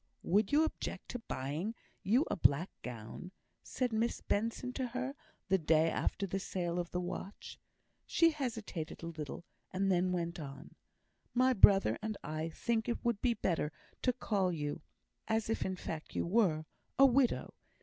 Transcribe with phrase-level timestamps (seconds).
[0.23, 5.13] "Would you object to my buying you a black gown?" said Miss Benson to her
[5.47, 7.59] the day after the sale of the watch.
[8.07, 10.73] She hesitated a little, and then went on:
[11.35, 14.81] "My brother and I think it would be better to call you
[15.27, 16.65] as if in fact you were
[16.97, 17.53] a widow.